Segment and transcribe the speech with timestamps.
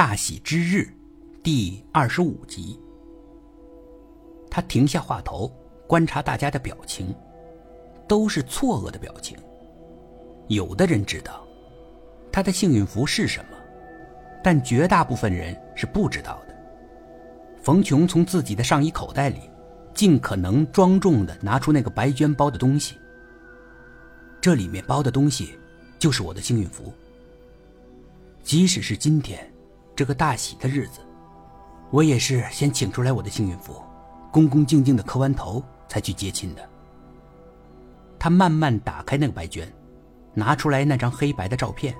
[0.00, 0.88] 大喜之日》
[1.42, 2.80] 第二十五集。
[4.50, 5.54] 他停下话头，
[5.86, 7.14] 观察大家的表情，
[8.08, 9.36] 都是错愕的表情。
[10.48, 11.46] 有的人知道
[12.32, 13.58] 他的幸运符是什么，
[14.42, 16.56] 但绝大部分人是不知道的。
[17.60, 19.50] 冯琼从自己的上衣口袋里，
[19.92, 22.96] 尽可能庄重的拿出那个白绢包的东西。
[24.40, 25.58] 这里面包的东西，
[25.98, 26.90] 就是我的幸运符。
[28.42, 29.46] 即使是今天，
[30.00, 31.00] 这个大喜的日子，
[31.90, 33.82] 我也是先请出来我的幸运符，
[34.32, 36.66] 恭恭敬敬的磕完头才去接亲的。
[38.18, 39.68] 他慢慢打开那个白绢，
[40.32, 41.94] 拿出来那张黑白的照片，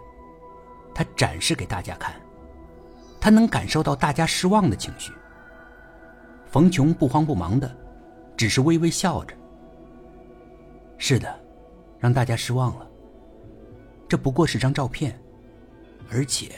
[0.94, 2.14] 他展示给大家看。
[3.20, 5.12] 他能感受到大家失望的情绪。
[6.46, 7.70] 冯琼不慌不忙的，
[8.34, 9.36] 只是微微笑着。
[10.96, 11.38] 是的，
[11.98, 12.88] 让大家失望了。
[14.08, 15.20] 这不过是张照片，
[16.10, 16.50] 而且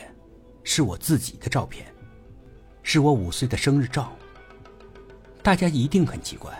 [0.64, 1.86] 是我自己的照片，
[2.82, 4.12] 是我五岁的生日照。
[5.42, 6.52] 大家一定很奇怪，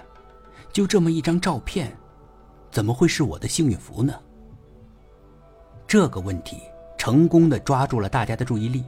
[0.73, 1.97] 就这么一张照片，
[2.71, 4.13] 怎么会是我的幸运符呢？
[5.87, 6.63] 这个问题
[6.97, 8.85] 成功的抓住了大家的注意力。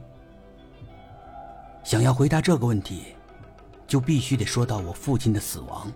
[1.83, 3.15] 想要回答这个问题。
[3.87, 5.91] 就必须得说到我父亲的死亡。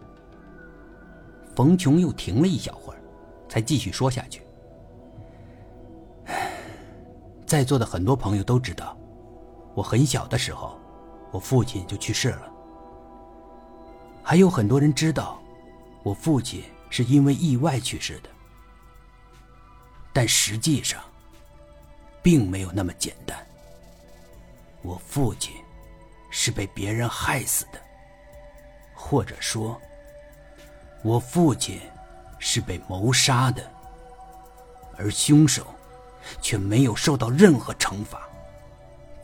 [1.55, 3.01] 冯琼又停了一小会儿，
[3.49, 4.43] 才继续说下去。
[7.47, 8.95] 在座的很多朋友都知道，
[9.79, 10.77] 我很小的时候，
[11.31, 12.51] 我父亲就去世了。
[14.21, 15.39] 还有很多人知道，
[16.03, 18.29] 我父亲是因为意外去世的。
[20.11, 21.01] 但实际上，
[22.21, 23.37] 并没有那么简单。
[24.81, 25.53] 我父亲。
[26.31, 27.81] 是被别人害死的，
[28.93, 29.81] 或者说，
[31.01, 31.81] 我父亲
[32.37, 33.67] 是被谋杀的，
[34.95, 35.65] 而凶手
[36.39, 38.28] 却没有受到任何惩罚，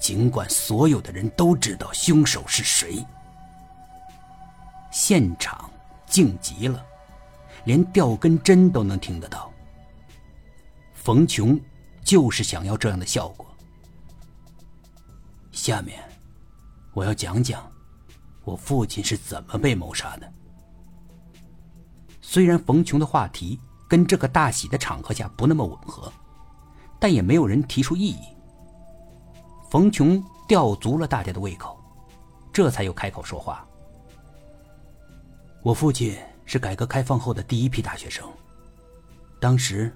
[0.05, 3.03] 尽管所有的人都知道凶手是谁。
[4.91, 5.67] 现场
[6.05, 6.85] 静极了，
[7.63, 9.51] 连掉根针都能听得到。
[10.93, 11.59] 冯琼
[12.03, 13.47] 就是想要这样的效果。
[15.51, 15.99] 下面。
[16.93, 17.67] 我要讲讲，
[18.43, 20.31] 我父亲是怎么被谋杀的。
[22.21, 23.59] 虽然冯琼的话题
[23.89, 26.13] 跟这个大喜的场合下不那么吻合，
[26.99, 28.34] 但也没有人提出异议。
[29.75, 31.77] 冯琼吊足了大家的胃口，
[32.53, 33.67] 这才又开口说话。
[35.61, 38.25] 我父亲是改革开放后的第一批大学生，
[39.37, 39.93] 当时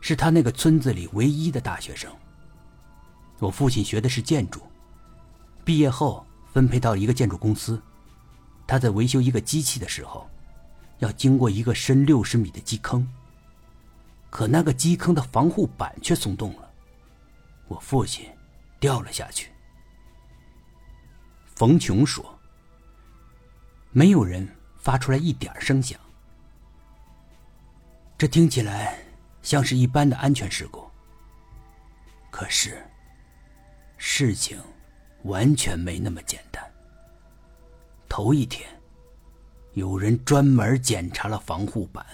[0.00, 2.10] 是他那个村子里唯一的大学生。
[3.40, 4.62] 我父亲学的是建筑。
[5.66, 7.78] 毕业后分配到一个建筑公司，
[8.66, 10.26] 他在维修一个机器的时候，
[11.00, 13.06] 要经过一个深六十米的基坑。
[14.30, 16.70] 可那个基坑的防护板却松动了，
[17.68, 18.26] 我父亲
[18.82, 19.48] 掉了下去。
[21.54, 22.36] 冯琼说
[23.92, 26.00] ：“没有人发出来一点声响，
[28.18, 28.98] 这听起来
[29.40, 30.84] 像是一般的安全事故。
[32.28, 32.84] 可是，
[33.96, 34.60] 事情……”
[35.22, 36.60] 完全没那么简单。
[38.08, 38.68] 头一天，
[39.74, 42.04] 有人专门检查了防护板，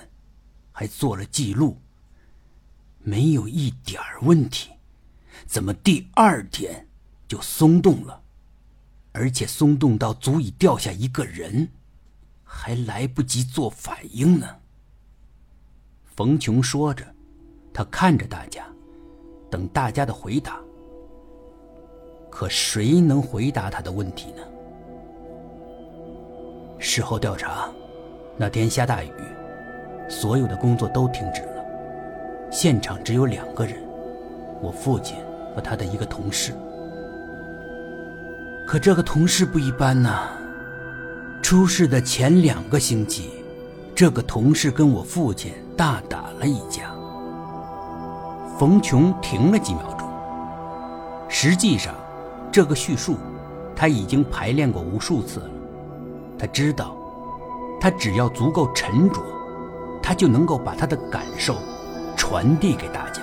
[0.73, 1.81] 还做了记录，
[2.99, 4.69] 没有一点问题。
[5.49, 6.87] 怎么第二天
[7.27, 8.21] 就松动了？
[9.13, 11.67] 而且松动到足以掉下一个人，
[12.45, 14.47] 还来不及做反应呢？
[16.15, 17.03] 冯琼说着，
[17.73, 18.63] 他看着大家，
[19.51, 20.61] 等大家的回答。
[22.31, 24.43] 可谁能回答他的问题呢？
[26.79, 27.71] 事后调查，
[28.37, 29.11] 那天下大雨，
[30.11, 31.65] 所有的工作都停止了，
[32.53, 33.83] 现场只有两个人，
[34.61, 35.17] 我父亲
[35.55, 36.53] 和他的一个同事。
[38.67, 40.29] 可这个同事不一般呐，
[41.43, 43.31] 出事的前两个星期，
[43.95, 46.93] 这个同事跟我父亲大打了一架。
[48.59, 50.09] 冯琼停了几秒钟，
[51.29, 51.94] 实际上。
[52.51, 53.19] 这个叙述，
[53.77, 55.51] 他已经排练过无数次了。
[56.39, 56.97] 他知道，
[57.79, 59.21] 他只要足够沉着，
[60.03, 61.56] 他就能够把他的感受
[62.17, 63.23] 传递给大家。